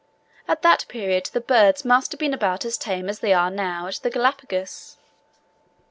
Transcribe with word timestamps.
At 0.47 0.63
that 0.63 0.85
period 0.89 1.27
the 1.31 1.39
birds 1.41 1.85
must 1.85 2.11
have 2.11 2.17
been 2.17 2.33
about 2.33 2.65
as 2.65 2.75
tame 2.75 3.07
as 3.07 3.19
they 3.19 3.33
now 3.33 3.85
are 3.85 3.87
at 3.89 3.99
the 4.01 4.09
Galapagos. 4.09 4.97